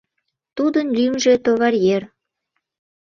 [0.55, 2.03] Тудын лӱмжӧ Товаръер.